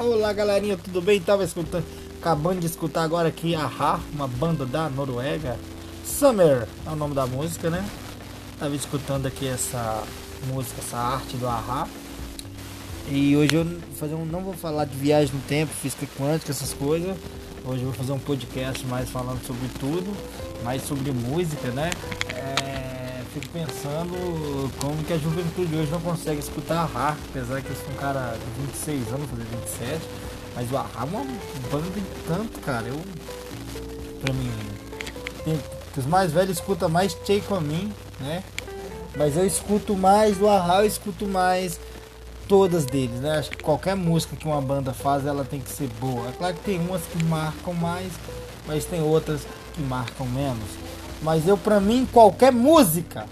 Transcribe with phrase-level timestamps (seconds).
[0.00, 1.20] Olá galerinha, tudo bem?
[1.20, 1.84] Tava escutando,
[2.18, 5.58] acabando de escutar agora aqui a Ha, uma banda da Noruega.
[6.06, 7.86] Summer é o nome da música, né?
[8.58, 10.02] Tava escutando aqui essa
[10.46, 11.86] música, essa arte do Ahá.
[13.10, 16.72] E hoje eu fazer um, não vou falar de viagem no tempo, física quântica, essas
[16.72, 17.14] coisas.
[17.62, 20.16] Hoje eu vou fazer um podcast mais falando sobre tudo,
[20.64, 21.90] mais sobre música, né?
[23.32, 27.92] Fico pensando como que a juventude hoje não consegue escutar Ahá, apesar que eu sou
[27.92, 30.00] um cara de 26 anos, fazer 27.
[30.56, 31.24] Mas o Ahá é uma
[31.70, 32.88] banda de tanto, cara.
[32.88, 33.00] Eu,
[34.20, 34.50] pra mim,
[35.44, 35.60] tem,
[35.96, 38.42] os mais velhos escutam mais Take On Me, né?
[39.16, 41.78] Mas eu escuto mais do Ahá, eu escuto mais
[42.48, 43.38] todas deles, né?
[43.38, 46.30] Acho que qualquer música que uma banda faz, ela tem que ser boa.
[46.30, 48.12] É claro que tem umas que marcam mais,
[48.66, 50.68] mas tem outras que marcam menos.
[51.22, 53.26] Mas eu, pra mim, qualquer música,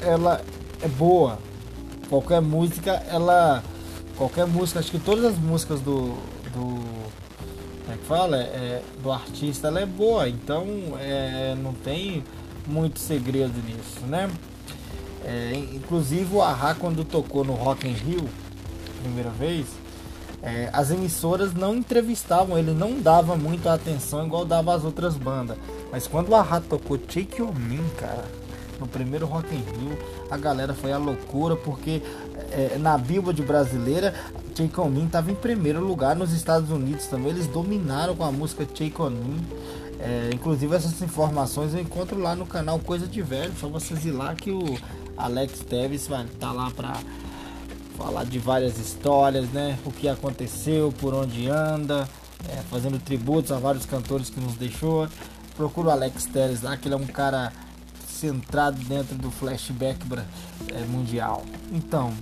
[0.00, 0.40] ela
[0.80, 1.38] é boa.
[2.08, 3.62] Qualquer música, ela...
[4.16, 6.14] Qualquer música, acho que todas as músicas do...
[6.52, 7.06] do
[7.84, 8.36] como é que fala?
[8.38, 10.28] É, do artista, ela é boa.
[10.28, 10.66] Então,
[10.98, 12.24] é, não tem
[12.66, 14.28] muito segredo nisso, né?
[15.24, 18.28] É, inclusive o Ahá quando tocou no Rock in Rio,
[19.02, 19.66] primeira vez,
[20.42, 25.56] é, as emissoras não entrevistavam ele, não dava muito atenção igual dava as outras bandas.
[25.90, 28.24] Mas quando o Ahá tocou Take On Me, cara,
[28.80, 29.98] no primeiro Rock in Rio,
[30.30, 32.02] a galera foi a loucura porque
[32.50, 34.14] é, na Billboard brasileira,
[34.54, 37.30] Take On Me estava em primeiro lugar nos Estados Unidos também.
[37.30, 39.40] Eles dominaram com a música Take On Me.
[39.98, 43.52] É, inclusive essas informações eu encontro lá no canal Coisa de Velho.
[43.58, 44.78] Só vocês ir lá que o
[45.16, 46.96] Alex Teves vai estar tá lá para
[47.96, 49.78] falar de várias histórias, né?
[49.84, 52.06] O que aconteceu, por onde anda,
[52.48, 55.08] é, fazendo tributos a vários cantores que nos deixou.
[55.56, 57.52] Procura o Alex Teres lá, que ele é um cara
[58.06, 60.00] centrado dentro do flashback
[60.72, 61.44] é, mundial.
[61.72, 62.12] Então,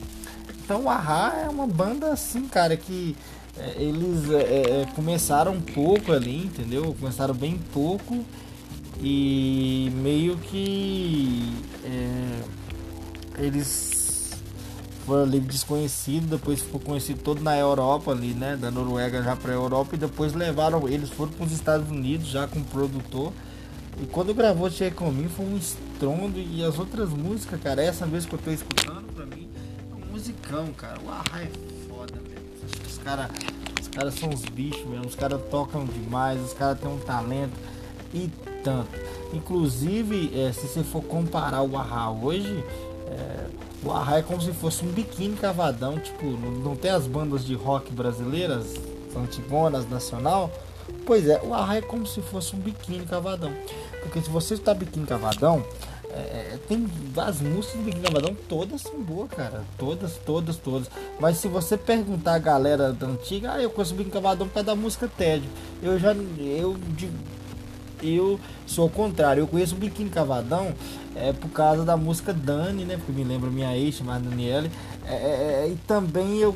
[0.65, 3.17] então o Ahá é uma banda assim, cara, que
[3.57, 6.95] é, eles é, começaram pouco ali, entendeu?
[6.99, 8.25] Começaram bem pouco
[9.01, 11.53] e meio que
[11.85, 13.94] é, eles
[15.05, 18.57] foram ali desconhecidos, depois ficou conhecido todo na Europa ali, né?
[18.57, 22.29] Da Noruega já para a Europa e depois levaram, eles foram para os Estados Unidos
[22.29, 23.33] já com o produtor.
[24.03, 28.27] E quando gravou Check On foi um estrondo e as outras músicas, cara, essa vez
[28.27, 29.49] que eu tô escutando pra mim
[29.91, 30.99] é um musicão, cara.
[31.05, 31.51] O Arra é
[31.89, 32.43] foda, velho.
[32.87, 33.31] Os caras
[33.81, 37.53] os cara são os bichos mesmo, os caras tocam demais, os caras têm um talento
[38.13, 38.31] e
[38.65, 38.91] tanto.
[39.33, 42.65] Inclusive, é, se você for comparar o Arra hoje,
[43.07, 43.47] é,
[43.85, 47.55] o Arra é como se fosse um biquíni cavadão, tipo, não, tem as bandas de
[47.55, 48.75] rock brasileiras,
[49.17, 50.51] antigonas, nacional.
[51.07, 53.53] Pois é, o Arra é como se fosse um biquíni cavadão.
[54.03, 55.65] Porque se você está biquíni cavadão,
[56.15, 59.65] é, é, tem as músicas do Biquíni Cavadão, todas são boas, cara.
[59.77, 60.89] Todas, todas, todas.
[61.19, 64.55] Mas se você perguntar a galera da antiga, ah, eu conheço o Biquíni Cavadão por
[64.55, 65.51] causa da música Tédio.
[65.83, 66.77] Eu já, eu,
[68.05, 69.43] eu sou o contrário.
[69.43, 70.75] Eu conheço o Biquíni Cavadão
[71.15, 72.97] é, por causa da música Dani, né?
[72.97, 74.71] Porque me lembra minha ex, chamada Daniele.
[75.07, 76.55] É, é, é e também eu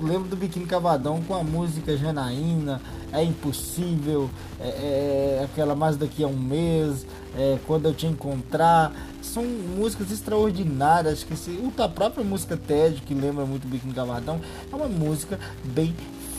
[0.00, 2.80] lembro do Biquíni Cavadão com a música Janaína,
[3.12, 4.28] É Impossível,
[4.60, 8.92] é, é, aquela mais daqui a um mês, é, Quando Eu Te Encontrar.
[9.22, 14.40] São músicas extraordinárias, que se, a própria música TED, que lembra muito do Biquíni Cavadão,
[14.70, 15.94] é uma música bem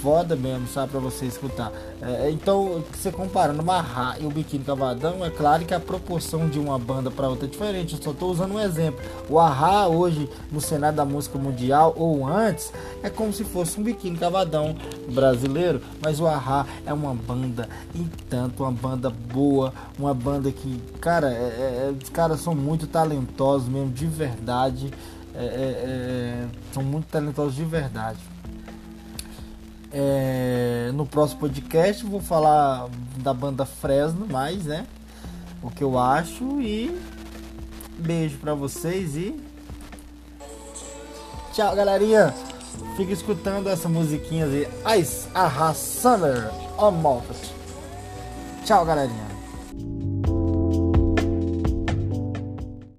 [0.05, 1.71] foda mesmo, sabe, pra você escutar.
[1.99, 6.59] É, então, você comparando Marra e o Biquíni Cavadão, é claro que a proporção de
[6.59, 7.95] uma banda para outra é diferente.
[7.95, 9.03] Eu só tô usando um exemplo.
[9.27, 12.71] O Ahá hoje no cenário da música mundial ou antes
[13.01, 14.75] é como se fosse um Biquíni Cavadão
[15.09, 20.79] brasileiro, mas o Ahá é uma banda e tanto uma banda boa, uma banda que,
[21.01, 24.91] cara, é, é, os caras são muito talentosos mesmo, de verdade.
[25.33, 28.34] É, é, é são muito talentosos de verdade.
[29.97, 32.89] É, no próximo podcast vou falar
[33.19, 34.85] da banda Fresno mais, né?
[35.63, 36.99] O que eu acho e
[37.97, 39.41] beijo para vocês e
[41.53, 42.33] tchau, galerinha.
[42.97, 44.67] Fica escutando essa musiquinha de
[44.99, 47.21] Ice Aha Summer on.
[48.65, 49.34] Tchau, galerinha.